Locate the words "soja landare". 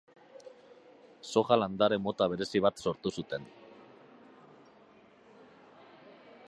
1.33-1.99